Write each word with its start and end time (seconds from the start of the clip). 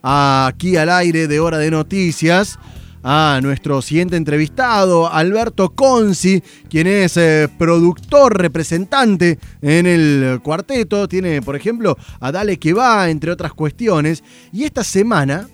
aquí 0.00 0.78
al 0.78 0.88
aire 0.88 1.28
de 1.28 1.38
Hora 1.38 1.58
de 1.58 1.70
Noticias 1.70 2.58
a 3.02 3.38
nuestro 3.42 3.82
siguiente 3.82 4.16
entrevistado, 4.16 5.12
Alberto 5.12 5.74
Conci, 5.74 6.42
quien 6.70 6.86
es 6.86 7.18
eh, 7.18 7.50
productor, 7.58 8.40
representante 8.40 9.38
en 9.60 9.84
el 9.84 10.40
cuarteto. 10.42 11.06
Tiene, 11.06 11.42
por 11.42 11.54
ejemplo, 11.54 11.98
a 12.18 12.32
Dale 12.32 12.58
que 12.58 12.72
va, 12.72 13.10
entre 13.10 13.30
otras 13.30 13.52
cuestiones. 13.52 14.24
Y 14.54 14.64
esta 14.64 14.82
semana 14.84 15.46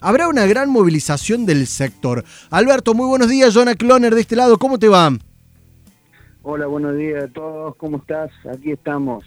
habrá 0.00 0.26
una 0.26 0.44
gran 0.46 0.68
movilización 0.68 1.46
del 1.46 1.68
sector. 1.68 2.24
Alberto, 2.50 2.94
muy 2.94 3.06
buenos 3.06 3.28
días. 3.28 3.54
Jonah 3.54 3.76
Cloner 3.76 4.12
de 4.12 4.22
este 4.22 4.34
lado, 4.34 4.58
¿cómo 4.58 4.76
te 4.76 4.88
va? 4.88 5.08
Hola, 6.42 6.66
buenos 6.66 6.96
días 6.96 7.22
a 7.22 7.28
todos. 7.28 7.76
¿Cómo 7.76 7.98
estás? 7.98 8.32
Aquí 8.52 8.72
estamos 8.72 9.22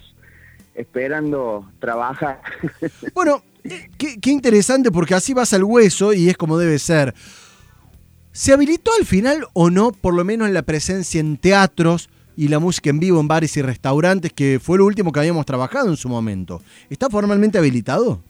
esperando 0.75 1.71
trabajar. 1.79 2.41
Bueno, 3.13 3.41
Qué, 3.63 4.29
interesante 4.29 4.91
porque 4.91 5.15
así 5.15 5.33
vas 5.33 5.53
al 5.53 5.63
hueso 5.63 6.13
y 6.13 6.29
es 6.29 6.37
como 6.37 6.57
debe 6.57 6.79
ser. 6.79 7.13
¿Se 8.31 8.51
habilitó 8.51 8.91
al 8.99 9.05
final 9.05 9.45
o 9.53 9.69
no, 9.69 9.91
por 9.91 10.13
lo 10.13 10.25
menos 10.25 10.47
en 10.47 10.53
la 10.53 10.63
presencia 10.63 11.21
en 11.21 11.37
teatros 11.37 12.09
y 12.35 12.47
la 12.47 12.59
música 12.59 12.89
en 12.89 12.99
vivo 12.99 13.19
en 13.19 13.27
bares 13.27 13.55
y 13.57 13.61
restaurantes, 13.61 14.33
que 14.33 14.59
fue 14.61 14.79
lo 14.79 14.85
último 14.85 15.11
que 15.11 15.19
habíamos 15.19 15.45
trabajado 15.45 15.89
en 15.89 15.97
su 15.97 16.09
momento? 16.09 16.61
¿Está 16.89 17.09
formalmente 17.09 17.57
habilitado? 17.57 18.21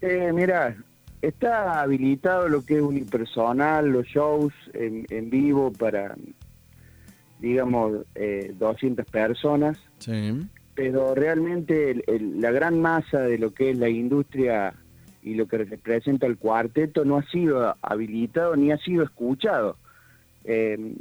Eh, 0.00 0.30
mira, 0.32 0.76
está 1.20 1.82
habilitado 1.82 2.48
lo 2.48 2.64
que 2.64 2.76
es 2.76 2.82
unipersonal, 2.82 3.88
los 3.88 4.06
shows 4.06 4.52
en, 4.72 5.28
vivo 5.28 5.72
para, 5.72 6.14
digamos, 7.40 8.06
eh, 8.14 8.54
200 8.58 9.04
personas. 9.06 9.76
Sí 9.98 10.32
pero 10.74 11.14
realmente 11.14 12.02
la 12.18 12.50
gran 12.50 12.80
masa 12.80 13.20
de 13.20 13.38
lo 13.38 13.54
que 13.54 13.70
es 13.70 13.78
la 13.78 13.88
industria 13.88 14.74
y 15.22 15.34
lo 15.34 15.46
que 15.46 15.58
representa 15.58 16.26
el 16.26 16.36
cuarteto 16.36 17.04
no 17.04 17.16
ha 17.16 17.24
sido 17.30 17.76
habilitado 17.80 18.56
ni 18.56 18.72
ha 18.72 18.78
sido 18.78 19.04
escuchado. 19.04 19.76
Eh, 20.44 20.94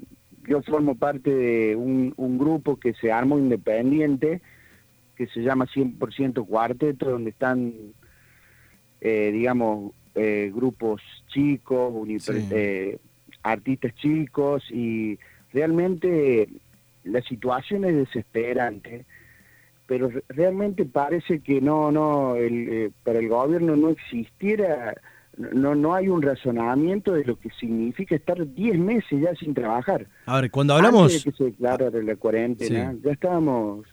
yo 0.48 0.62
formo 0.62 0.96
parte 0.96 1.34
de 1.34 1.76
un, 1.76 2.14
grupo 2.38 2.78
que 2.78 2.94
se 2.94 3.12
armó 3.12 3.38
independiente, 3.38 4.42
que 5.16 5.28
se 5.28 5.42
llama 5.42 5.66
100% 5.66 6.46
Cuarteto, 6.46 7.10
donde 7.10 7.32
están, 7.32 7.74
eh, 9.02 9.32
digamos, 9.32 9.94
eh, 10.16 10.52
grupos 10.54 11.02
chicos, 11.28 11.94
artistas 13.42 13.96
chicos, 13.96 14.64
y 14.70 15.18
realmente 15.52 16.50
la 17.04 17.22
situación 17.22 17.86
es 17.86 17.96
desesperante 17.96 19.06
pero 19.86 20.10
realmente 20.30 20.86
parece 20.86 21.42
que 21.42 21.62
no, 21.62 21.92
no, 21.92 22.36
el, 22.36 22.70
eh, 22.70 22.92
para 23.04 23.20
el 23.20 23.28
gobierno 23.28 23.76
no 23.76 23.90
existiera, 23.90 24.96
no, 25.38 25.76
no 25.76 25.94
hay 25.94 26.08
un 26.08 26.22
razonamiento 26.22 27.14
de 27.14 27.26
lo 27.26 27.38
que 27.38 27.50
significa 27.60 28.16
estar 28.16 28.54
10 28.54 28.78
meses 28.80 29.22
ya 29.22 29.36
sin 29.36 29.54
trabajar. 29.54 30.08
A 30.26 30.42
ver, 30.42 30.52
cuando 30.52 30.76
hablamos... 30.76 31.04
Antes 31.04 31.24
de 31.24 31.32
que 31.32 31.38
se 31.38 31.44
declarara 31.46 32.02
la 32.02 32.16
cuarentena, 32.16 32.96
ya 33.04 33.12
estábamos 33.12 33.86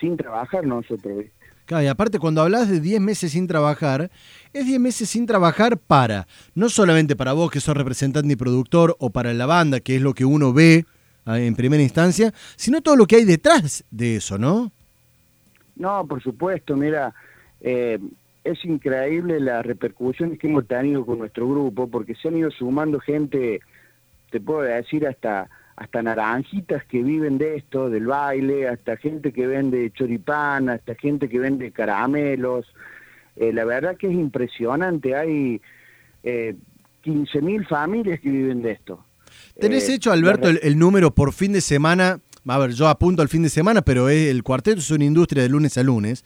sin 0.00 0.16
trabajar 0.16 0.66
nosotros. 0.66 1.24
Claro, 1.66 1.84
y 1.84 1.86
aparte 1.86 2.18
cuando 2.18 2.42
hablas 2.42 2.68
de 2.68 2.80
10 2.80 3.00
meses 3.00 3.32
sin 3.32 3.46
trabajar, 3.46 4.10
es 4.52 4.66
10 4.66 4.80
meses 4.80 5.08
sin 5.08 5.26
trabajar 5.26 5.78
para, 5.78 6.26
no 6.54 6.68
solamente 6.68 7.14
para 7.14 7.32
vos 7.32 7.50
que 7.50 7.60
sos 7.60 7.76
representante 7.76 8.32
y 8.32 8.36
productor, 8.36 8.96
o 8.98 9.10
para 9.10 9.32
la 9.32 9.46
banda, 9.46 9.78
que 9.78 9.96
es 9.96 10.02
lo 10.02 10.14
que 10.14 10.24
uno 10.24 10.52
ve 10.52 10.84
ah, 11.24 11.38
en 11.38 11.54
primera 11.54 11.82
instancia, 11.82 12.34
sino 12.56 12.80
todo 12.80 12.96
lo 12.96 13.06
que 13.06 13.16
hay 13.16 13.24
detrás 13.24 13.84
de 13.90 14.16
eso, 14.16 14.38
¿no? 14.38 14.72
No, 15.76 16.06
por 16.06 16.22
supuesto, 16.22 16.76
mira, 16.76 17.14
eh, 17.60 17.98
es 18.44 18.64
increíble 18.64 19.40
las 19.40 19.64
repercusiones 19.64 20.38
que 20.38 20.48
hemos 20.48 20.66
tenido 20.66 21.06
con 21.06 21.18
nuestro 21.18 21.48
grupo, 21.48 21.88
porque 21.88 22.14
se 22.14 22.28
han 22.28 22.36
ido 22.36 22.50
sumando 22.50 23.00
gente, 23.00 23.60
te 24.30 24.40
puedo 24.40 24.62
decir, 24.62 25.06
hasta 25.06 25.48
hasta 25.76 26.02
naranjitas 26.02 26.84
que 26.84 27.02
viven 27.02 27.38
de 27.38 27.56
esto, 27.56 27.90
del 27.90 28.06
baile, 28.06 28.68
hasta 28.68 28.96
gente 28.96 29.32
que 29.32 29.46
vende 29.46 29.90
choripán, 29.92 30.68
hasta 30.68 30.94
gente 30.94 31.28
que 31.28 31.38
vende 31.38 31.72
caramelos. 31.72 32.66
Eh, 33.36 33.52
la 33.52 33.64
verdad 33.64 33.96
que 33.96 34.08
es 34.08 34.12
impresionante, 34.12 35.16
hay 35.16 35.60
eh, 36.22 36.54
15.000 37.04 37.66
familias 37.66 38.20
que 38.20 38.30
viven 38.30 38.62
de 38.62 38.72
esto. 38.72 39.04
¿Tenés 39.58 39.88
eh, 39.88 39.94
hecho, 39.94 40.12
Alberto, 40.12 40.48
el, 40.48 40.78
número 40.78 41.14
por 41.14 41.32
fin 41.32 41.52
de 41.52 41.60
semana 41.60 42.20
a 42.46 42.58
ver, 42.58 42.72
yo 42.72 42.88
apunto 42.88 43.22
al 43.22 43.28
fin 43.28 43.42
de 43.42 43.48
semana, 43.48 43.82
pero 43.82 44.08
el 44.08 44.42
cuarteto 44.42 44.80
es 44.80 44.90
una 44.90 45.04
industria 45.04 45.42
de 45.42 45.48
lunes 45.48 45.78
a 45.78 45.82
lunes. 45.82 46.24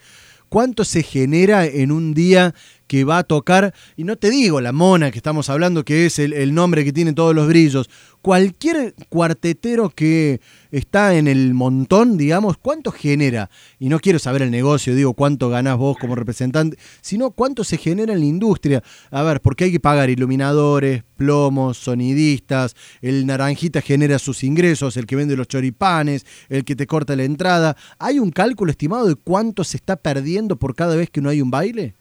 ¿Cuánto 0.48 0.84
se 0.84 1.02
genera 1.02 1.66
en 1.66 1.90
un 1.90 2.14
día 2.14 2.54
que 2.86 3.04
va 3.04 3.18
a 3.18 3.24
tocar? 3.24 3.74
Y 3.96 4.04
no 4.04 4.16
te 4.16 4.30
digo 4.30 4.60
la 4.60 4.72
mona 4.72 5.10
que 5.10 5.18
estamos 5.18 5.50
hablando, 5.50 5.84
que 5.84 6.06
es 6.06 6.18
el, 6.18 6.54
nombre 6.54 6.84
que 6.84 6.92
tiene 6.92 7.12
todos 7.12 7.34
los 7.34 7.48
brillos. 7.48 7.90
Cualquier 8.22 8.94
cuartetero 9.08 9.90
que 9.90 10.40
está 10.70 11.14
en 11.14 11.28
el 11.28 11.54
montón, 11.54 12.16
digamos, 12.16 12.56
¿cuánto 12.56 12.90
genera? 12.90 13.50
Y 13.78 13.88
no 13.88 14.00
quiero 14.00 14.18
saber 14.18 14.42
el 14.42 14.50
negocio, 14.50 14.94
digo, 14.94 15.14
cuánto 15.14 15.48
ganás 15.48 15.76
vos 15.76 15.96
como 16.00 16.16
representante, 16.16 16.76
sino 17.00 17.30
cuánto 17.30 17.62
se 17.62 17.78
genera 17.78 18.12
en 18.12 18.20
la 18.20 18.26
industria. 18.26 18.82
A 19.10 19.22
ver, 19.22 19.40
porque 19.40 19.64
hay 19.64 19.72
que 19.72 19.80
pagar 19.80 20.10
iluminadores, 20.10 21.04
plomos, 21.16 21.78
sonidistas, 21.78 22.74
el 23.00 23.26
naranjita 23.26 23.80
genera 23.80 24.18
sus 24.18 24.42
ingresos, 24.44 24.96
el 24.96 25.06
que 25.06 25.16
vende 25.16 25.36
los 25.36 25.48
choripanes, 25.48 26.26
el 26.48 26.64
que 26.64 26.76
te 26.76 26.86
corta 26.86 27.16
la 27.16 27.24
entrada. 27.24 27.76
¿Hay 27.98 28.18
un 28.18 28.30
cálculo 28.30 28.70
estimado 28.70 29.06
de 29.06 29.14
cuánto 29.14 29.64
se 29.64 29.76
está 29.76 29.96
perdiendo 29.96 30.56
por 30.56 30.74
cada 30.74 30.96
vez 30.96 31.10
que 31.10 31.20
no 31.20 31.28
hay 31.28 31.40
un 31.40 31.50
baile? 31.50 31.94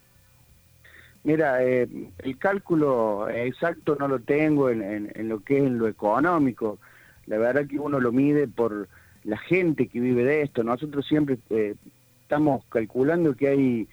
Mira, 1.25 1.63
eh, 1.63 1.87
el 2.19 2.37
cálculo 2.37 3.27
exacto 3.29 3.95
no 3.99 4.07
lo 4.07 4.19
tengo 4.19 4.69
en, 4.69 5.11
lo 5.27 5.39
que 5.43 5.57
es 5.57 5.63
en 5.63 5.79
lo 5.79 5.87
económico. 5.87 6.77
La 7.25 7.39
verdad 7.39 7.65
que 7.67 7.79
uno 7.79 7.99
lo 7.99 8.11
mide 8.11 8.47
por 8.47 8.87
la 9.23 9.37
gente 9.37 9.87
que 9.87 9.99
vive 9.99 10.23
de 10.23 10.43
esto. 10.43 10.63
Nosotros 10.63 11.03
siempre 11.07 11.39
eh, 11.49 11.73
estamos 12.21 12.63
calculando 12.69 13.35
que 13.35 13.47
hay 13.47 13.87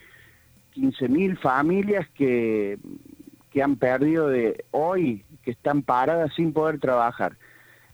15.000 0.75 1.39
familias 1.39 2.07
que, 2.13 2.77
que 3.49 3.63
han 3.63 3.77
perdido 3.77 4.27
de 4.27 4.65
hoy, 4.69 5.25
que 5.41 5.49
están 5.49 5.81
paradas 5.81 6.35
sin 6.35 6.53
poder 6.53 6.79
trabajar. 6.79 7.35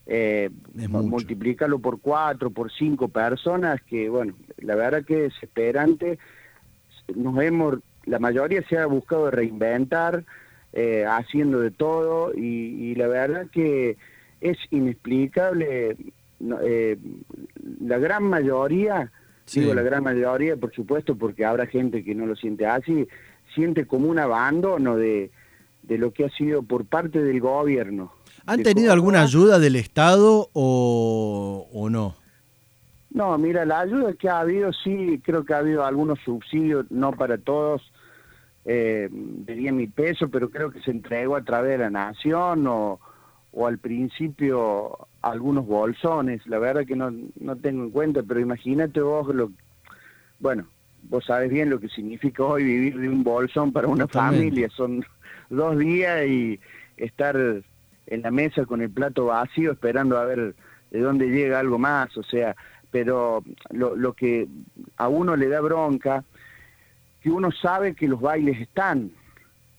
Eh, 0.05 0.49
multiplícalo 0.73 1.79
por 1.79 2.01
cuatro, 2.01 2.49
por 2.49 2.73
cinco 2.73 3.07
personas, 3.07 3.79
que 3.83 4.09
bueno, 4.09 4.33
la 4.57 4.75
verdad 4.75 5.05
que 5.05 5.27
es 5.27 5.33
desesperante. 5.33 6.19
Nos 7.15 7.41
hemos 7.41 7.79
la 8.09 8.17
mayoría 8.17 8.63
se 8.67 8.77
ha 8.77 8.87
buscado 8.87 9.29
reinventar, 9.29 10.23
eh, 10.73 11.05
haciendo 11.07 11.59
de 11.59 11.69
todo, 11.69 12.33
y, 12.33 12.95
la 12.95 13.07
verdad 13.07 13.47
que 13.51 13.97
es 14.41 14.57
inexplicable. 14.71 15.95
Eh, 16.63 16.97
la 17.81 17.99
gran 17.99 18.23
mayoría, 18.23 19.11
digo 19.53 19.73
la 19.73 19.83
gran 19.83 20.03
mayoría, 20.03 20.55
por 20.55 20.73
supuesto, 20.73 21.15
porque 21.15 21.45
habrá 21.45 21.67
gente 21.67 22.03
que 22.03 22.15
no 22.15 22.25
lo 22.25 22.35
siente 22.35 22.65
así, 22.65 23.07
siente 23.53 23.85
como 23.85 24.07
un 24.09 24.17
abandono 24.17 24.95
de, 24.95 25.29
de 25.83 25.97
lo 25.97 26.11
que 26.11 26.25
ha 26.25 26.29
sido 26.29 26.63
por 26.63 26.85
parte 26.85 27.21
del 27.21 27.39
gobierno. 27.39 28.11
¿Han 28.47 28.63
tenido 28.63 28.91
alguna 28.91 29.21
ayuda 29.21 29.59
del 29.59 29.75
Estado 29.75 30.49
o, 30.53 31.67
o 31.71 31.89
no? 31.89 32.15
No, 33.11 33.37
mira, 33.37 33.65
la 33.65 33.81
ayuda 33.81 34.13
que 34.13 34.29
ha 34.29 34.39
habido, 34.39 34.71
sí, 34.71 35.21
creo 35.23 35.43
que 35.43 35.53
ha 35.53 35.57
habido 35.57 35.83
algunos 35.83 36.19
subsidios, 36.19 36.85
no 36.89 37.11
para 37.11 37.37
todos, 37.37 37.81
eh, 38.65 39.09
de 39.11 39.55
10 39.55 39.73
mil 39.73 39.91
pesos, 39.91 40.29
pero 40.31 40.49
creo 40.49 40.71
que 40.71 40.81
se 40.81 40.91
entregó 40.91 41.35
a 41.35 41.43
través 41.43 41.71
de 41.71 41.77
la 41.79 41.89
Nación 41.89 42.67
o, 42.67 42.99
o 43.51 43.67
al 43.67 43.77
principio 43.77 45.07
algunos 45.21 45.65
bolsones. 45.65 46.45
La 46.47 46.59
verdad 46.59 46.85
que 46.85 46.95
no, 46.95 47.11
no 47.39 47.55
tengo 47.55 47.83
en 47.83 47.91
cuenta, 47.91 48.23
pero 48.23 48.39
imagínate 48.39 49.01
vos 49.01 49.33
lo... 49.33 49.51
Bueno, 50.39 50.67
vos 51.03 51.25
sabes 51.25 51.49
bien 51.49 51.69
lo 51.69 51.79
que 51.79 51.89
significa 51.89 52.43
hoy 52.43 52.63
vivir 52.63 52.99
de 52.99 53.09
un 53.09 53.23
bolsón 53.23 53.71
para 53.71 53.87
una 53.87 54.07
familia. 54.07 54.69
Son 54.69 55.05
dos 55.49 55.77
días 55.77 56.25
y 56.27 56.59
estar 56.97 57.35
en 58.07 58.21
la 58.21 58.31
mesa 58.31 58.65
con 58.65 58.81
el 58.81 58.89
plato 58.89 59.25
vacío 59.25 59.71
esperando 59.71 60.17
a 60.17 60.25
ver 60.25 60.55
de 60.91 60.99
dónde 60.99 61.27
llega 61.27 61.59
algo 61.59 61.77
más. 61.77 62.15
O 62.17 62.23
sea, 62.23 62.55
pero 62.91 63.43
lo, 63.71 63.95
lo 63.95 64.13
que 64.13 64.47
a 64.97 65.07
uno 65.07 65.35
le 65.35 65.47
da 65.47 65.61
bronca 65.61 66.23
que 67.21 67.29
uno 67.29 67.51
sabe 67.51 67.95
que 67.95 68.07
los 68.07 68.21
bailes 68.21 68.59
están. 68.59 69.11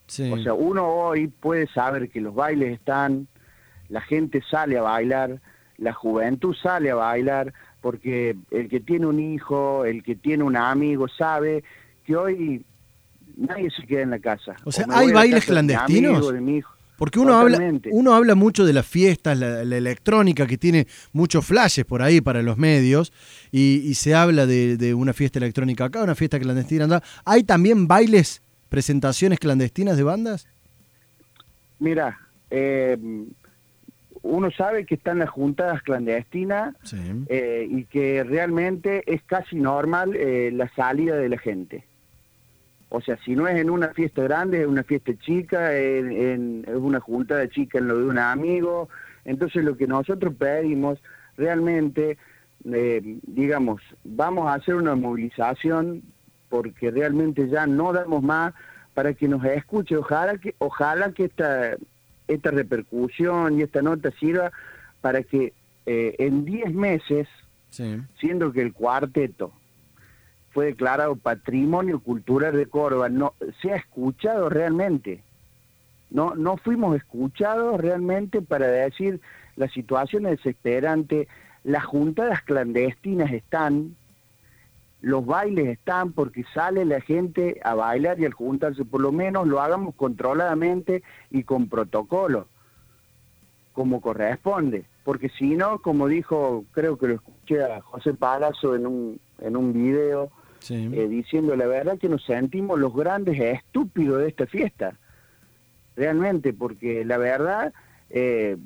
O 0.06 0.38
sea, 0.38 0.54
uno 0.54 0.86
hoy 0.88 1.28
puede 1.28 1.68
saber 1.68 2.08
que 2.10 2.20
los 2.20 2.34
bailes 2.34 2.72
están, 2.72 3.28
la 3.88 4.00
gente 4.00 4.42
sale 4.50 4.76
a 4.76 4.82
bailar, 4.82 5.40
la 5.78 5.92
juventud 5.92 6.54
sale 6.60 6.90
a 6.90 6.96
bailar, 6.96 7.54
porque 7.80 8.36
el 8.50 8.68
que 8.68 8.80
tiene 8.80 9.06
un 9.06 9.20
hijo, 9.20 9.84
el 9.84 10.02
que 10.02 10.16
tiene 10.16 10.42
un 10.42 10.56
amigo, 10.56 11.06
sabe 11.08 11.62
que 12.04 12.16
hoy 12.16 12.64
nadie 13.36 13.70
se 13.70 13.86
queda 13.86 14.02
en 14.02 14.10
la 14.10 14.18
casa. 14.18 14.56
O 14.64 14.72
sea, 14.72 14.86
¿hay 14.90 15.12
bailes 15.12 15.46
clandestinos? 15.46 16.32
Porque 17.00 17.18
uno 17.18 17.32
habla, 17.32 17.58
uno 17.92 18.12
habla 18.12 18.34
mucho 18.34 18.66
de 18.66 18.74
las 18.74 18.86
fiestas, 18.86 19.38
la, 19.38 19.62
electrónica 19.62 20.46
que 20.46 20.58
tiene 20.58 20.86
muchos 21.14 21.46
flashes 21.46 21.86
por 21.86 22.02
ahí 22.02 22.20
para 22.20 22.42
los 22.42 22.58
medios, 22.58 23.10
y, 23.50 23.94
se 23.94 24.14
habla 24.14 24.44
de, 24.44 24.92
una 24.92 25.14
fiesta 25.14 25.38
electrónica 25.38 25.86
acá, 25.86 26.02
una 26.02 26.14
fiesta 26.14 26.38
clandestina 26.38 26.84
acá. 26.84 27.02
¿Hay 27.24 27.44
también 27.44 27.88
bailes, 27.88 28.42
presentaciones 28.68 29.38
clandestinas 29.38 29.96
de 29.96 30.02
bandas? 30.02 30.46
Mira, 31.78 32.18
eh, 32.50 32.98
uno 34.20 34.50
sabe 34.50 34.84
que 34.84 34.96
están 34.96 35.20
las 35.20 35.30
juntadas 35.30 35.82
clandestinas 35.82 36.74
eh, 37.30 37.66
y 37.66 37.84
que 37.84 38.24
realmente 38.24 39.10
es 39.10 39.22
casi 39.22 39.56
normal 39.56 40.14
eh, 40.16 40.50
la 40.52 40.68
salida 40.74 41.16
de 41.16 41.30
la 41.30 41.38
gente. 41.38 41.82
O 42.90 43.00
sea, 43.00 43.16
si 43.24 43.36
no 43.36 43.46
es 43.46 43.56
en 43.56 43.70
una 43.70 43.88
fiesta 43.90 44.22
grande, 44.22 44.62
es 44.62 44.66
una 44.66 44.82
fiesta 44.82 45.12
chica, 45.20 45.76
en, 45.76 46.66
una 46.68 46.98
junta 46.98 47.36
de 47.36 47.48
chica 47.48 47.78
en 47.78 47.86
lo 47.86 47.96
de 47.96 48.04
un 48.04 48.18
amigo. 48.18 48.88
Entonces 49.24 49.64
lo 49.64 49.76
que 49.76 49.86
nosotros 49.86 50.34
pedimos 50.34 50.98
realmente, 51.36 52.18
eh, 52.64 53.18
digamos, 53.22 53.80
vamos 54.02 54.48
a 54.48 54.54
hacer 54.54 54.74
una 54.74 54.96
movilización 54.96 56.02
porque 56.48 56.90
realmente 56.90 57.48
ya 57.48 57.64
no 57.68 57.92
damos 57.92 58.24
más 58.24 58.54
para 58.92 59.14
que 59.14 59.28
nos 59.28 59.44
escuche. 59.44 59.96
Ojalá 59.96 60.36
que, 60.38 60.56
ojalá 60.58 61.12
que 61.12 61.26
esta, 61.26 61.76
esta 62.26 62.50
repercusión 62.50 63.56
y 63.56 63.62
esta 63.62 63.82
nota 63.82 64.10
sirva 64.18 64.50
para 65.00 65.22
que 65.22 65.52
eh, 65.86 66.16
en 66.18 66.44
10 66.44 66.74
meses, 66.74 67.28
siendo 68.18 68.52
que 68.52 68.62
el 68.62 68.72
cuarteto 68.72 69.52
fue 70.50 70.66
declarado 70.66 71.16
Patrimonio 71.16 72.00
Cultural 72.00 72.56
de 72.56 72.66
Córdoba, 72.66 73.08
no 73.08 73.34
se 73.62 73.72
ha 73.72 73.76
escuchado 73.76 74.48
realmente. 74.48 75.22
No, 76.10 76.34
no 76.34 76.56
fuimos 76.56 76.96
escuchados 76.96 77.80
realmente 77.80 78.42
para 78.42 78.66
decir 78.66 79.20
la 79.56 79.68
situación 79.68 80.26
es 80.26 80.38
desesperante, 80.38 81.28
las 81.62 81.84
juntadas 81.84 82.42
clandestinas 82.42 83.32
están, 83.32 83.94
los 85.00 85.24
bailes 85.24 85.68
están 85.68 86.12
porque 86.12 86.44
sale 86.52 86.84
la 86.84 87.00
gente 87.00 87.60
a 87.62 87.74
bailar 87.74 88.18
y 88.18 88.24
al 88.24 88.32
juntarse, 88.32 88.84
por 88.84 89.00
lo 89.00 89.12
menos 89.12 89.46
lo 89.46 89.60
hagamos 89.60 89.94
controladamente 89.94 91.02
y 91.30 91.44
con 91.44 91.68
protocolo, 91.68 92.48
como 93.72 94.00
corresponde. 94.00 94.84
Porque 95.04 95.28
si 95.28 95.56
no, 95.56 95.80
como 95.80 96.08
dijo, 96.08 96.64
creo 96.72 96.98
que 96.98 97.08
lo 97.08 97.14
escuché 97.14 97.62
a 97.62 97.80
José 97.82 98.14
Palazzo 98.14 98.74
en 98.74 98.86
un, 98.86 99.20
en 99.38 99.56
un 99.56 99.72
video, 99.72 100.30
eh, 100.68 101.08
diciendo 101.08 101.56
la 101.56 101.66
verdad 101.66 101.98
que 101.98 102.08
nos 102.08 102.24
sentimos 102.24 102.78
los 102.78 102.94
grandes 102.94 103.40
estúpidos 103.40 104.20
de 104.20 104.28
esta 104.28 104.46
fiesta, 104.46 104.94
realmente, 105.96 106.52
porque 106.52 107.04
la 107.04 107.18
verdad 107.18 107.72
eh, 108.10 108.56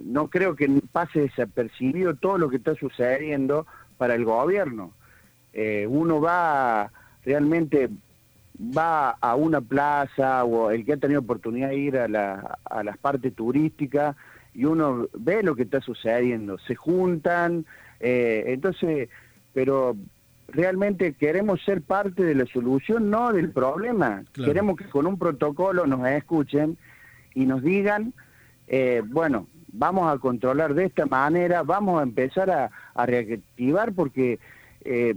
no 0.00 0.28
creo 0.28 0.56
que 0.56 0.68
pase 0.90 1.20
desapercibido 1.20 2.14
todo 2.14 2.38
lo 2.38 2.48
que 2.48 2.56
está 2.56 2.74
sucediendo 2.74 3.66
para 3.98 4.14
el 4.14 4.24
gobierno. 4.24 4.92
Eh, 5.52 5.86
uno 5.88 6.20
va 6.20 6.90
realmente 7.24 7.88
va 8.58 9.10
a 9.10 9.34
una 9.34 9.60
plaza 9.60 10.44
o 10.44 10.70
el 10.70 10.84
que 10.84 10.94
ha 10.94 10.96
tenido 10.96 11.20
oportunidad 11.20 11.68
de 11.68 11.76
ir 11.76 11.98
a, 11.98 12.08
la, 12.08 12.58
a 12.64 12.84
las 12.84 12.98
partes 12.98 13.34
turísticas 13.34 14.16
y 14.52 14.64
uno 14.64 15.08
ve 15.12 15.42
lo 15.42 15.56
que 15.56 15.62
está 15.62 15.80
sucediendo, 15.80 16.58
se 16.58 16.76
juntan, 16.76 17.66
entonces, 17.98 19.08
pero 19.52 19.96
realmente 20.48 21.14
queremos 21.14 21.62
ser 21.64 21.82
parte 21.82 22.22
de 22.22 22.34
la 22.34 22.46
solución, 22.46 23.10
no 23.10 23.32
del 23.32 23.50
problema. 23.50 24.22
Queremos 24.32 24.76
que 24.76 24.84
con 24.84 25.06
un 25.06 25.18
protocolo 25.18 25.86
nos 25.86 26.06
escuchen 26.08 26.76
y 27.34 27.46
nos 27.46 27.62
digan, 27.62 28.12
eh, 28.68 29.02
bueno, 29.04 29.46
vamos 29.72 30.12
a 30.12 30.18
controlar 30.18 30.74
de 30.74 30.86
esta 30.86 31.06
manera, 31.06 31.62
vamos 31.62 32.00
a 32.00 32.04
empezar 32.04 32.50
a, 32.50 32.70
reactivar 33.06 33.92
porque 33.92 34.38
eh, 34.84 35.14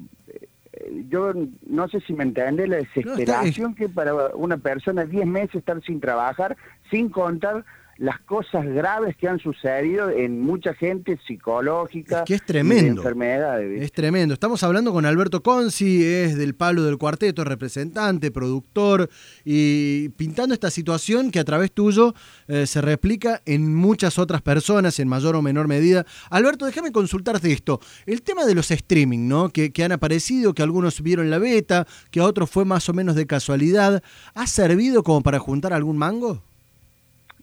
yo 1.09 1.33
no 1.67 1.87
sé 1.87 1.99
si 2.01 2.13
me 2.13 2.23
entiende 2.23 2.67
la 2.67 2.77
desesperación 2.77 3.75
que 3.75 3.89
para 3.89 4.13
una 4.35 4.57
persona 4.57 5.05
10 5.05 5.25
meses 5.25 5.55
estar 5.55 5.81
sin 5.83 5.99
trabajar, 5.99 6.57
sin 6.89 7.09
contar 7.09 7.65
las 7.97 8.19
cosas 8.21 8.65
graves 8.65 9.15
que 9.17 9.27
han 9.27 9.39
sucedido 9.39 10.09
en 10.09 10.39
mucha 10.41 10.73
gente 10.73 11.19
psicológica. 11.25 12.19
Es 12.19 12.25
que 12.25 12.33
es 12.35 12.45
tremendo. 12.45 13.01
enfermedades. 13.01 13.81
Es 13.81 13.91
tremendo. 13.91 14.33
Estamos 14.33 14.63
hablando 14.63 14.93
con 14.93 15.05
Alberto 15.05 15.41
Conci, 15.41 16.03
es 16.03 16.37
del 16.37 16.55
palo 16.55 16.83
del 16.83 16.97
cuarteto, 16.97 17.43
representante, 17.43 18.31
productor, 18.31 19.09
y 19.43 20.09
pintando 20.09 20.53
esta 20.53 20.69
situación 20.69 21.31
que 21.31 21.39
a 21.39 21.43
través 21.43 21.71
tuyo 21.71 22.13
eh, 22.47 22.67
se 22.67 22.81
replica 22.81 23.41
en 23.45 23.73
muchas 23.75 24.19
otras 24.19 24.41
personas, 24.41 24.99
en 24.99 25.07
mayor 25.07 25.35
o 25.35 25.41
menor 25.41 25.67
medida. 25.67 26.05
Alberto, 26.29 26.65
déjame 26.65 26.91
consultarte 26.91 27.51
esto. 27.51 27.79
El 28.05 28.21
tema 28.21 28.45
de 28.45 28.55
los 28.55 28.71
streaming, 28.71 29.27
¿no? 29.27 29.49
Que, 29.49 29.71
que 29.71 29.83
han 29.83 29.91
aparecido, 29.91 30.53
que 30.53 30.63
algunos 30.63 31.01
vieron 31.01 31.29
la 31.29 31.39
beta, 31.39 31.87
que 32.11 32.19
a 32.19 32.25
otros 32.25 32.49
fue 32.49 32.65
más 32.65 32.87
o 32.89 32.93
menos 32.93 33.15
de 33.15 33.25
casualidad. 33.25 34.03
¿Ha 34.33 34.47
servido 34.47 35.03
como 35.03 35.21
para 35.21 35.39
juntar 35.39 35.73
algún 35.73 35.97
mango? 35.97 36.46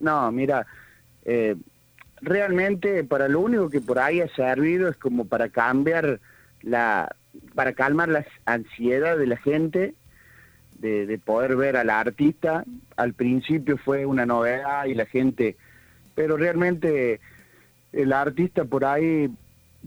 No, 0.01 0.31
mira, 0.33 0.67
eh, 1.25 1.57
realmente 2.21 3.05
para 3.05 3.29
lo 3.29 3.41
único 3.41 3.71
que 3.71 3.81
por 3.81 3.99
ahí 3.99 4.21
ha 4.21 4.29
servido 4.29 4.89
es 4.89 4.97
como 4.97 5.27
para 5.27 5.49
cambiar 5.49 6.21
la, 6.63 7.15
para 7.55 7.73
calmar 7.73 8.09
la 8.09 8.27
ansiedad 8.45 9.17
de 9.19 9.27
la 9.27 9.37
gente 9.37 9.95
de, 10.79 11.07
de 11.07 11.19
poder 11.19 11.57
ver 11.57 11.77
al 11.77 11.91
artista. 11.91 12.65
Al 12.97 13.15
principio 13.15 13.79
fue 13.79 14.07
una 14.07 14.27
novedad 14.27 14.87
y 14.87 14.95
la 14.95 15.07
gente, 15.07 15.57
pero 16.15 16.37
realmente 16.37 17.21
el 17.93 18.13
artista 18.13 18.65
por 18.65 18.85
ahí 18.85 19.31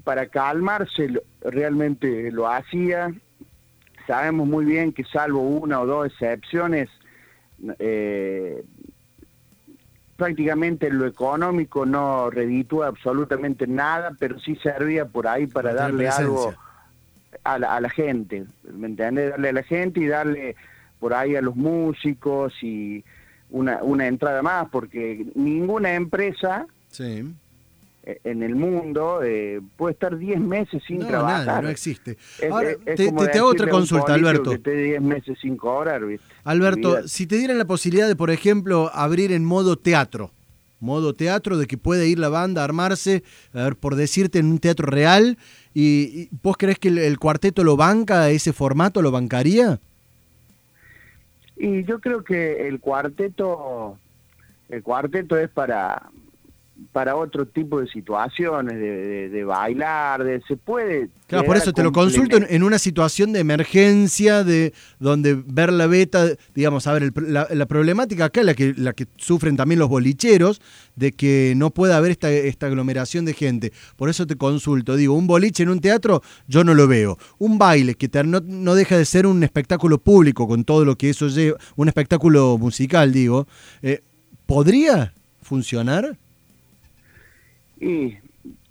para 0.04 0.28
calmarse 0.28 1.10
realmente 1.42 2.32
lo 2.32 2.48
hacía. 2.48 3.14
Sabemos 4.06 4.48
muy 4.48 4.66
bien 4.66 4.94
que 4.94 5.04
salvo 5.04 5.42
una 5.42 5.82
o 5.82 5.86
dos 5.86 6.08
excepciones, 6.08 6.90
eh, 7.80 8.64
prácticamente 10.18 10.90
lo 10.90 11.06
económico 11.06 11.86
no 11.86 12.30
reditúa 12.30 12.88
absolutamente 12.88 13.68
nada, 13.68 14.16
pero 14.20 14.40
sí 14.40 14.56
servía 14.58 15.06
por 15.06 15.28
ahí 15.28 15.48
para 15.48 15.74
darle 15.74 16.10
algo 16.10 16.54
a 17.44 17.60
la, 17.60 17.90
gente, 17.90 18.46
¿me 18.74 18.88
entiendes? 18.88 19.30
Darle 19.30 19.50
a 19.50 19.54
la 19.54 19.64
gente 19.64 20.02
y 20.02 20.08
darle 20.08 20.56
por 21.00 21.14
ahí 21.14 21.36
a 21.36 21.42
los 21.42 21.56
músicos 21.56 22.54
y 22.62 23.06
una, 23.50 23.82
una 23.84 24.08
entrada 24.08 24.42
más, 24.42 24.68
porque 24.70 25.26
ninguna 25.36 25.94
empresa 25.94 26.66
sí. 26.90 27.34
En 28.24 28.42
el 28.42 28.56
mundo 28.56 29.22
eh, 29.22 29.60
puede 29.76 29.92
estar 29.92 30.18
10 30.18 30.40
meses 30.40 30.82
sin 30.88 31.00
no, 31.00 31.08
trabajar. 31.08 31.46
Nada, 31.46 31.62
no 31.62 31.70
existe. 31.70 32.18
Ahora, 32.50 32.70
te, 32.96 33.10
hago 33.38 33.50
otra 33.50 33.70
consulta, 33.70 34.14
Alberto. 34.14 34.52
Que 34.62 34.72
10 34.72 35.02
meses 35.02 35.38
sin 35.42 35.58
cobrar, 35.58 36.06
¿viste? 36.06 36.26
Alberto, 36.46 37.06
si 37.06 37.28
te 37.28 37.36
dieran 37.36 37.58
la 37.58 37.66
posibilidad 37.66 38.08
de, 38.08 38.16
por 38.16 38.32
ejemplo, 38.32 38.90
abrir 38.94 39.34
en 39.34 39.44
modo 39.44 39.78
teatro, 39.78 40.32
modo 40.80 41.16
teatro, 41.16 41.58
de 41.58 41.68
que 41.68 41.78
puede 41.78 42.08
ir 42.08 42.18
la 42.18 42.30
banda 42.30 42.62
a 42.62 42.64
armarse, 42.64 43.24
a 43.54 43.64
ver, 43.64 43.76
por 43.76 43.96
decirte, 43.96 44.40
en 44.40 44.46
un 44.46 44.60
teatro 44.60 44.88
real, 44.88 45.38
y, 45.74 46.30
¿vos 46.42 46.56
crees 46.58 46.80
que 46.80 46.88
el, 46.88 47.20
cuarteto 47.20 47.66
lo 47.66 47.76
banca, 47.76 48.30
ese 48.30 48.54
formato 48.54 49.02
lo 49.02 49.12
bancaría? 49.12 49.82
Y 51.58 51.84
yo 51.84 52.00
creo 52.00 52.24
que 52.24 52.70
el 52.70 52.80
cuarteto, 52.80 53.98
el 54.70 54.82
cuarteto 54.82 55.38
es 55.38 55.50
para, 55.50 56.10
para 56.92 57.16
otro 57.16 57.48
tipo 57.48 57.80
de 57.80 57.88
situaciones, 57.88 58.76
de, 58.76 59.44
bailar, 59.44 60.24
de 60.24 60.42
se 60.48 60.56
puede... 60.56 61.10
Claro, 61.28 61.46
por 61.46 61.58
eso 61.58 61.74
te 61.74 61.84
lo 61.84 61.92
consulto 61.92 62.38
en, 62.38 62.64
una 62.64 62.80
situación 62.80 63.34
de 63.34 63.40
emergencia, 63.40 64.44
de 64.44 64.74
donde 65.00 65.36
ver 65.36 65.74
la 65.74 65.88
beta, 65.88 66.26
digamos, 66.56 66.88
a 66.88 66.94
ver, 66.94 67.12
la, 67.16 67.66
problemática 67.66 68.26
acá, 68.26 68.44
la 68.44 68.54
que, 68.54 68.74
la 68.78 68.94
que 68.94 69.08
sufren 69.18 69.58
también 69.58 69.80
los 69.80 69.90
bolicheros, 69.90 70.62
de 70.96 71.12
que 71.12 71.54
no 71.56 71.72
pueda 71.72 71.98
haber 71.98 72.12
esta, 72.12 72.32
esta 72.32 72.68
aglomeración 72.68 73.26
de 73.26 73.34
gente. 73.34 73.74
Por 73.96 74.10
eso 74.10 74.26
te 74.26 74.36
consulto, 74.36 74.96
digo, 74.96 75.14
un 75.14 75.28
boliche 75.28 75.64
en 75.64 75.70
un 75.70 75.82
teatro 75.82 76.22
yo 76.48 76.64
no 76.64 76.74
lo 76.74 76.88
veo. 76.88 77.18
Un 77.38 77.58
baile 77.58 77.96
que 77.96 78.10
no, 78.24 78.40
no 78.40 78.76
deja 78.76 78.98
de 78.98 79.06
ser 79.06 79.28
un 79.28 79.44
espectáculo 79.44 79.98
público 79.98 80.48
con 80.48 80.64
todo 80.64 80.86
lo 80.86 80.96
que 80.96 81.10
eso 81.10 81.28
lleva, 81.28 81.58
un 81.76 81.88
espectáculo 81.88 82.58
musical, 82.58 83.12
digo, 83.12 83.48
eh, 83.82 84.02
¿podría 84.46 85.14
funcionar? 85.42 86.18
Y 87.80 88.18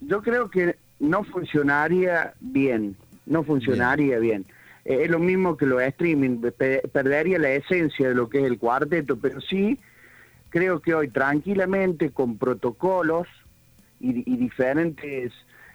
yo 0.00 0.22
creo 0.22 0.50
que 0.50 0.76
no 0.98 1.24
funcionaría 1.24 2.34
bien, 2.40 2.96
no 3.26 3.42
funcionaría 3.44 4.18
bien. 4.18 4.44
Eh, 4.84 5.02
es 5.04 5.10
lo 5.10 5.18
mismo 5.18 5.56
que 5.56 5.66
lo 5.66 5.80
streaming, 5.80 6.40
perdería 6.92 7.38
la 7.38 7.50
esencia 7.50 8.08
de 8.08 8.14
lo 8.14 8.28
que 8.28 8.38
es 8.38 8.44
el 8.44 8.58
cuarteto, 8.58 9.16
pero 9.16 9.40
sí 9.40 9.78
creo 10.48 10.80
que 10.80 10.94
hoy 10.94 11.08
tranquilamente 11.08 12.10
con 12.10 12.38
protocolos 12.38 13.26
y, 14.00 14.36
diferentes 14.36 15.32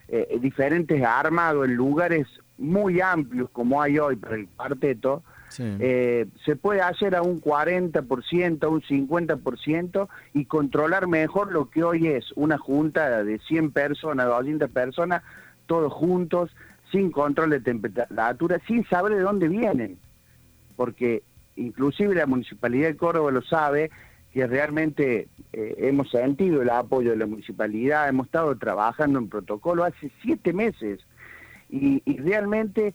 eh, 0.08 0.38
diferentes 0.40 1.04
armados 1.04 1.66
en 1.66 1.76
lugares 1.76 2.28
muy 2.58 3.02
amplios 3.02 3.50
como 3.52 3.82
hay 3.82 3.98
hoy 3.98 4.16
para 4.16 4.36
el 4.36 4.48
cuarteto, 4.48 5.24
eh, 5.60 6.27
se 6.46 6.55
puede 6.55 6.81
hacer 6.81 7.15
a 7.15 7.22
un 7.22 7.41
40%, 7.41 8.63
a 8.63 8.67
un 8.67 8.81
50% 8.81 10.08
y 10.34 10.46
controlar 10.46 11.08
mejor 11.08 11.51
lo 11.51 11.70
que 11.70 11.84
hoy 11.84 12.08
es 12.08 12.31
una 12.36 12.58
junta 12.58 13.24
de 13.24 13.39
100 13.39 13.72
personas, 13.72 14.27
200 14.27 14.70
personas, 14.70 15.24
todos 15.65 15.91
juntos, 15.93 16.51
sin 16.91 17.12
control 17.12 17.51
de 17.51 17.60
temperatura, 17.62 18.60
sin 18.67 18.86
saber 18.88 19.13
de 19.13 19.22
dónde 19.22 19.48
vienen. 19.48 19.98
Porque 20.75 21.24
inclusive 21.55 22.15
la 22.15 22.25
Municipalidad 22.25 22.88
de 22.88 22.98
Córdoba 22.98 23.31
lo 23.31 23.41
sabe, 23.41 23.91
que 24.34 24.48
realmente 24.48 25.27
eh, 25.51 25.75
hemos 25.79 26.10
sentido 26.10 26.62
el 26.62 26.70
apoyo 26.70 27.12
de 27.12 27.17
la 27.17 27.25
municipalidad, 27.25 28.08
hemos 28.08 28.27
estado 28.27 28.58
trabajando 28.58 29.20
en 29.20 29.27
protocolo 29.27 29.84
hace 29.84 30.10
siete 30.22 30.53
meses 30.53 31.00
y, 31.70 32.01
realmente 32.17 32.93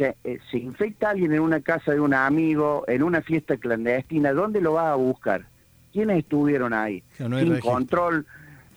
se, 0.00 0.16
eh, 0.24 0.38
se, 0.50 0.58
infecta 0.58 1.10
alguien 1.10 1.32
en 1.32 1.40
una 1.40 1.60
casa 1.60 1.92
de 1.92 2.00
un 2.00 2.14
amigo, 2.14 2.84
en 2.88 3.02
una 3.02 3.20
fiesta 3.20 3.58
clandestina, 3.58 4.32
¿dónde 4.32 4.60
lo 4.60 4.72
va 4.74 4.92
a 4.92 4.96
buscar? 4.96 5.44
¿Quiénes 5.92 6.18
estuvieron 6.20 6.72
ahí? 6.72 7.02
sin 7.16 7.60
control, 7.60 8.26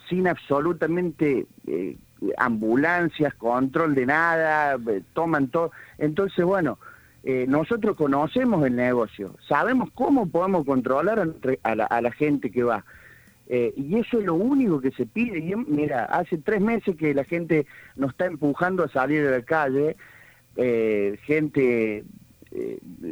sin 0.09 0.27
absolutamente 0.27 1.45
eh, 1.67 1.95
ambulancias, 2.37 3.33
control 3.35 3.95
de 3.95 4.05
nada, 4.05 4.77
toman 5.13 5.47
todo. 5.47 5.71
Entonces, 5.97 6.43
bueno, 6.43 6.77
eh, 7.23 7.45
nosotros 7.47 7.95
conocemos 7.95 8.65
el 8.65 8.75
negocio, 8.75 9.35
sabemos 9.47 9.89
cómo 9.93 10.27
podemos 10.27 10.65
controlar 10.65 11.19
a 11.63 11.75
la, 11.75 11.85
a 11.85 12.01
la 12.01 12.11
gente 12.11 12.51
que 12.51 12.63
va. 12.63 12.83
Eh, 13.47 13.73
y 13.75 13.99
eso 13.99 14.19
es 14.19 14.25
lo 14.25 14.35
único 14.35 14.79
que 14.79 14.91
se 14.91 15.05
pide. 15.05 15.39
Y, 15.39 15.55
mira, 15.55 16.05
hace 16.05 16.37
tres 16.37 16.61
meses 16.61 16.95
que 16.95 17.13
la 17.13 17.23
gente 17.23 17.65
nos 17.95 18.11
está 18.11 18.25
empujando 18.25 18.83
a 18.83 18.89
salir 18.89 19.23
de 19.23 19.31
la 19.31 19.43
calle, 19.43 19.97
eh, 20.55 21.17
gente, 21.24 22.03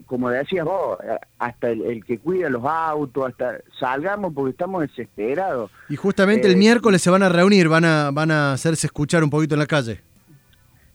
como 0.05 0.29
decías 0.29 0.65
vos, 0.65 0.97
hasta 1.39 1.69
el, 1.69 2.03
que 2.05 2.19
cuida 2.19 2.49
los 2.49 2.63
autos, 2.63 3.29
hasta 3.29 3.59
salgamos 3.79 4.33
porque 4.33 4.51
estamos 4.51 4.81
desesperados. 4.81 5.71
Y 5.89 5.95
justamente 5.95 6.47
el 6.47 6.57
miércoles 6.57 7.01
se 7.01 7.09
van 7.09 7.23
a 7.23 7.29
reunir, 7.29 7.67
van 7.67 7.85
a, 7.85 8.11
van 8.11 8.31
a 8.31 8.53
hacerse 8.53 8.87
escuchar 8.87 9.23
un 9.23 9.29
poquito 9.29 9.55
en 9.55 9.59
la 9.59 9.67
calle. 9.67 10.01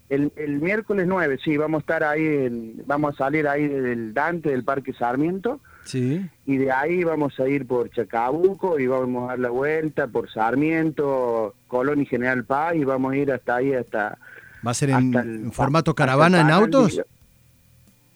El, 0.09 0.61
miércoles 0.61 1.07
9, 1.09 1.38
sí, 1.45 1.57
vamos 1.57 1.81
a 1.81 1.81
estar 1.81 2.05
ahí, 2.05 2.76
vamos 2.87 3.15
a 3.15 3.19
salir 3.19 3.49
ahí 3.49 3.67
del 3.67 4.15
Dante, 4.15 4.50
del 4.50 4.62
Parque 4.62 4.93
Sarmiento. 4.93 5.61
Sí. 5.85 6.25
Y 6.47 6.57
de 6.59 6.71
ahí 6.71 7.03
vamos 7.03 7.38
a 7.41 7.49
ir 7.49 7.67
por 7.67 7.91
Chacabuco 7.91 8.79
y 8.79 8.87
vamos 8.87 9.25
a 9.25 9.29
dar 9.33 9.38
la 9.41 9.50
vuelta 9.50 10.07
por 10.07 10.31
Sarmiento, 10.31 11.55
Colón 11.67 12.03
y 12.03 12.07
General 12.07 12.45
Paz 12.45 12.76
y 12.76 12.85
vamos 12.85 13.12
a 13.12 13.17
ir 13.17 13.33
hasta 13.33 13.57
ahí, 13.57 13.73
hasta... 13.73 14.19
¿Va 14.65 14.71
a 14.71 14.75
ser 14.75 14.91
en, 14.91 15.53
formato 15.53 15.95
caravana 15.95 16.41
en 16.41 16.51
autos? 16.51 17.01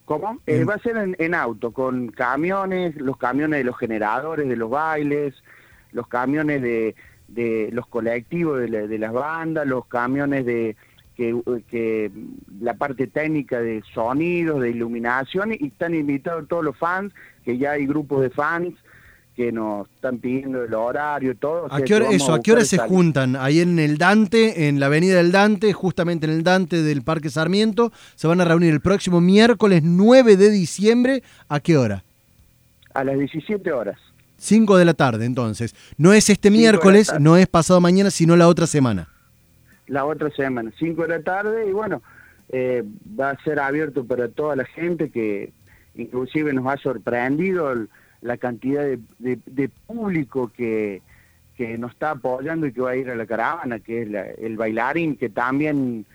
¿Cómo? 0.04 0.40
Eh, 0.46 0.64
va 0.64 0.74
a 0.74 0.78
ser 0.78 1.14
en, 1.18 1.34
auto, 1.34 1.72
con 1.72 2.08
camiones, 2.08 2.96
los 2.96 3.16
camiones 3.16 3.60
de 3.60 3.64
los 3.64 3.78
generadores, 3.78 4.48
de 4.48 4.56
los 4.56 4.68
bailes, 4.68 5.34
los 5.92 6.08
camiones 6.08 6.62
de, 6.62 6.96
de 7.28 7.70
los 7.72 7.86
colectivos 7.86 8.58
de, 8.58 8.88
de 8.88 8.98
las 8.98 9.12
bandas, 9.12 9.66
los 9.66 9.86
camiones 9.86 10.44
de 10.44 10.76
que, 11.70 12.10
la 12.60 12.74
parte 12.74 13.06
técnica 13.06 13.60
de 13.60 13.82
sonidos, 13.92 14.60
de 14.60 14.70
iluminación, 14.70 15.52
y 15.52 15.66
están 15.66 15.94
invitados 15.94 16.48
todos 16.48 16.64
los 16.64 16.76
fans, 16.76 17.12
que 17.44 17.58
ya 17.58 17.72
hay 17.72 17.86
grupos 17.86 18.22
de 18.22 18.30
fans 18.30 18.74
que 19.36 19.52
nos 19.52 19.88
están 19.90 20.18
pidiendo 20.18 20.64
el 20.64 20.74
horario, 20.74 21.36
todo. 21.36 21.72
¿A 21.72 21.80
qué 21.82 21.94
hora, 21.94 22.10
eso, 22.10 22.34
¿a 22.34 22.40
qué 22.40 22.52
hora 22.52 22.64
se 22.64 22.78
juntan? 22.78 23.36
Ahí 23.36 23.60
en 23.60 23.78
el 23.78 23.96
Dante, 23.96 24.68
en 24.68 24.80
la 24.80 24.86
avenida 24.86 25.16
del 25.16 25.32
Dante, 25.32 25.72
justamente 25.72 26.26
en 26.26 26.32
el 26.32 26.42
Dante 26.42 26.82
del 26.82 27.02
Parque 27.02 27.30
Sarmiento, 27.30 27.92
se 28.14 28.26
van 28.26 28.40
a 28.40 28.44
reunir 28.44 28.72
el 28.72 28.80
próximo 28.80 29.20
miércoles 29.20 29.82
9 29.82 30.36
de 30.36 30.50
diciembre, 30.50 31.22
¿a 31.48 31.60
qué 31.60 31.76
hora? 31.76 32.04
A 32.94 33.04
las 33.04 33.18
17 33.18 33.72
horas. 33.72 33.98
5 34.36 34.76
de 34.76 34.84
la 34.84 34.94
tarde, 34.94 35.26
entonces. 35.26 35.74
No 35.96 36.12
es 36.12 36.30
este 36.30 36.50
miércoles, 36.50 37.12
no 37.20 37.36
es 37.36 37.46
pasado 37.46 37.80
mañana, 37.80 38.10
sino 38.10 38.36
la 38.36 38.48
otra 38.48 38.66
semana 38.66 39.08
la 39.90 40.04
otra 40.04 40.30
semana, 40.30 40.72
5 40.78 41.02
de 41.02 41.08
la 41.08 41.22
tarde, 41.22 41.68
y 41.68 41.72
bueno, 41.72 42.00
eh, 42.48 42.84
va 43.18 43.30
a 43.30 43.42
ser 43.42 43.58
abierto 43.58 44.04
para 44.04 44.28
toda 44.28 44.54
la 44.54 44.64
gente 44.64 45.10
que 45.10 45.52
inclusive 45.96 46.52
nos 46.52 46.66
ha 46.68 46.76
sorprendido 46.76 47.74
la 48.22 48.36
cantidad 48.36 48.84
de, 49.18 49.70
público 49.86 50.50
que, 50.54 51.02
que, 51.56 51.78
nos 51.78 51.92
está 51.92 52.12
apoyando 52.12 52.66
y 52.66 52.72
que 52.72 52.80
va 52.80 52.90
a 52.90 52.96
ir 52.96 53.10
a 53.10 53.14
la 53.14 53.26
caravana, 53.26 53.80
que 53.80 54.02
es 54.02 54.08
el 54.38 54.56
bailarín, 54.56 55.16
que 55.16 55.28
también 55.28 56.06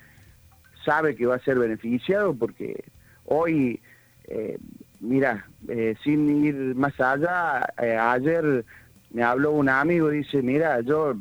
sabe 0.84 1.16
que 1.16 1.26
va 1.26 1.36
a 1.36 1.40
ser 1.40 1.58
beneficiado 1.58 2.36
porque 2.36 2.84
hoy, 3.26 3.82
eh, 4.26 4.58
mira, 5.00 5.48
eh, 5.68 5.96
sin 6.04 6.46
ir 6.46 6.76
más 6.76 7.00
allá, 7.00 7.66
ayer 7.78 8.64
me 9.12 9.24
habló 9.24 9.52
un 9.52 9.70
amigo 9.70 10.12
y 10.12 10.18
dice, 10.18 10.42
mira, 10.42 10.82
yo 10.82 11.16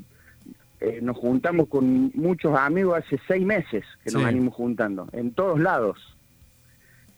eh, 0.81 0.99
nos 1.01 1.17
juntamos 1.17 1.69
con 1.69 2.11
muchos 2.15 2.59
amigos 2.59 2.99
hace 2.99 3.19
seis 3.27 3.47
meses 3.47 3.85
que 4.05 4.11
nos 4.11 4.25
venimos 4.25 4.53
juntando, 4.53 5.09
en 5.13 5.33
todos 5.33 5.59
lados. 5.59 6.14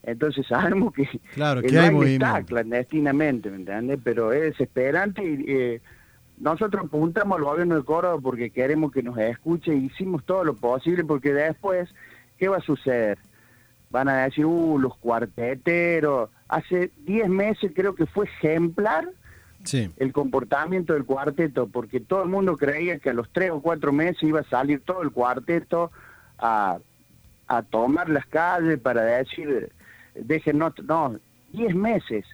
Entonces 0.07 0.47
sabemos 0.49 0.93
que 0.93 1.07
claro, 1.35 1.61
que 1.61 1.77
hay 1.77 2.13
está 2.13 2.41
clandestinamente, 2.43 3.51
¿me 3.51 3.57
entiendes? 3.57 3.99
Pero 4.03 4.33
es 4.33 4.41
desesperante 4.41 5.23
y 5.23 5.45
eh, 5.47 5.81
nosotros 6.39 6.85
apuntamos 6.85 7.37
al 7.37 7.43
gobierno 7.43 7.75
de 7.75 7.83
Córdoba 7.83 8.19
porque 8.19 8.49
queremos 8.49 8.91
que 8.91 9.03
nos 9.03 9.17
escuche 9.19 9.75
y 9.75 9.85
hicimos 9.85 10.23
todo 10.25 10.43
lo 10.43 10.55
posible 10.55 11.03
porque 11.03 11.31
después, 11.33 11.89
¿qué 12.39 12.47
va 12.47 12.57
a 12.57 12.61
suceder? 12.61 13.19
Van 13.91 14.09
a 14.09 14.23
decir, 14.23 14.45
uh, 14.45 14.79
los 14.79 14.97
cuarteteros. 14.97 16.29
Hace 16.47 16.91
diez 17.05 17.29
meses 17.29 17.71
creo 17.75 17.93
que 17.95 18.05
fue 18.05 18.25
ejemplar 18.25 19.09
el 19.97 20.13
comportamiento 20.13 20.93
del 20.93 21.05
cuarteto, 21.05 21.67
porque 21.67 21.99
todo 21.99 22.23
el 22.23 22.29
mundo 22.29 22.55
creía 22.57 22.99
que 22.99 23.09
a 23.09 23.13
los 23.13 23.29
tres 23.31 23.51
o 23.51 23.61
cuatro 23.61 23.91
meses 23.91 24.23
iba 24.23 24.39
a 24.39 24.43
salir 24.45 24.81
todo 24.81 25.01
el 25.01 25.11
cuarteto 25.11 25.91
a, 26.37 26.79
tomar 27.69 28.09
las 28.09 28.25
calles 28.25 28.79
para 28.79 29.03
decir, 29.03 29.71
dejen, 30.23 30.57
no, 30.57 30.73
no, 30.83 31.15
diez 31.51 31.75
meses. 31.75 32.25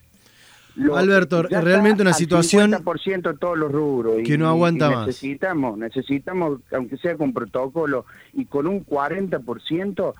Alberto, 0.95 1.43
realmente 1.43 2.01
una 2.01 2.13
situación... 2.13 2.71
50% 2.71 3.37
todos 3.37 3.57
los 3.57 3.71
rubros. 3.71 4.17
Que 4.25 4.37
no 4.37 4.47
aguanta 4.47 4.89
más. 4.89 5.07
Necesitamos, 5.07 5.77
necesitamos, 5.77 6.61
aunque 6.71 6.97
sea 6.97 7.15
con 7.15 7.31
protocolo, 7.31 8.05
y 8.33 8.45
con 8.45 8.65
un 8.67 8.85
40%, 8.85 10.13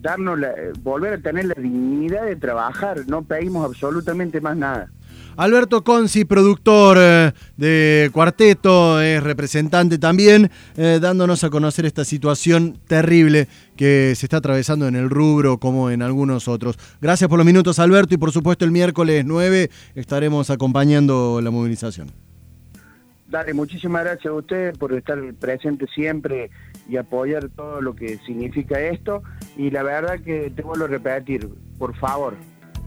darnos 0.00 0.38
la, 0.38 0.52
volver 0.82 1.14
a 1.14 1.18
tener 1.18 1.46
la 1.46 1.54
dignidad 1.54 2.24
de 2.24 2.36
trabajar. 2.36 3.06
No 3.06 3.22
pedimos 3.22 3.64
absolutamente 3.64 4.40
más 4.40 4.56
nada. 4.56 4.90
Alberto 5.36 5.82
Conci, 5.84 6.24
productor 6.24 6.98
eh, 7.00 7.32
de 7.56 8.10
Cuarteto, 8.12 9.00
es 9.00 9.22
representante 9.22 9.98
también, 9.98 10.50
eh, 10.76 10.98
dándonos 11.00 11.44
a 11.44 11.50
conocer 11.50 11.86
esta 11.86 12.04
situación 12.04 12.78
terrible 12.86 13.48
que 13.76 14.12
se 14.16 14.26
está 14.26 14.38
atravesando 14.38 14.86
en 14.86 14.96
el 14.96 15.08
rubro 15.08 15.58
como 15.58 15.90
en 15.90 16.02
algunos 16.02 16.48
otros. 16.48 16.76
Gracias 17.00 17.28
por 17.28 17.38
los 17.38 17.46
minutos, 17.46 17.78
Alberto, 17.78 18.14
y 18.14 18.18
por 18.18 18.32
supuesto 18.32 18.64
el 18.64 18.70
miércoles 18.70 19.24
9 19.24 19.70
estaremos 19.94 20.50
acompañando 20.50 21.40
la 21.42 21.50
movilización. 21.50 22.10
Dale, 23.28 23.54
muchísimas 23.54 24.02
gracias 24.02 24.26
a 24.26 24.32
usted 24.32 24.76
por 24.76 24.92
estar 24.92 25.18
presente 25.38 25.86
siempre 25.94 26.50
y 26.90 26.96
apoyar 26.96 27.48
todo 27.50 27.80
lo 27.80 27.94
que 27.94 28.18
significa 28.26 28.80
esto. 28.80 29.22
Y 29.56 29.70
la 29.70 29.82
verdad 29.82 30.20
que 30.20 30.50
te 30.50 30.62
vuelvo 30.62 30.86
a 30.86 30.88
repetir, 30.88 31.48
por 31.78 31.96
favor, 31.96 32.34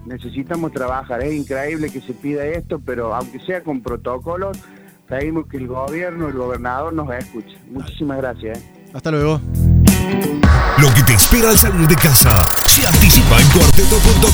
necesitamos 0.05 0.73
trabajar. 0.73 1.23
Es 1.23 1.33
increíble 1.33 1.89
que 1.89 2.01
se 2.01 2.13
pida 2.13 2.45
esto, 2.45 2.79
pero 2.85 3.15
aunque 3.15 3.39
sea 3.39 3.63
con 3.63 3.81
protocolos, 3.81 4.57
pedimos 5.07 5.47
que 5.47 5.57
el 5.57 5.67
gobierno, 5.67 6.27
el 6.27 6.33
gobernador 6.33 6.93
nos 6.93 7.09
escuche. 7.13 7.57
Muchísimas 7.71 8.17
gracias. 8.17 8.59
¿eh? 8.59 8.89
Hasta 8.93 9.11
luego. 9.11 9.39
Lo 10.79 10.93
que 10.93 11.03
te 11.03 11.13
espera 11.13 11.49
al 11.49 11.57
salir 11.57 11.87
de 11.87 11.95
casa 11.95 12.41
se 12.65 12.85
anticipa 12.85 13.39
en 13.39 13.47
cuarteto.com. 13.49 14.33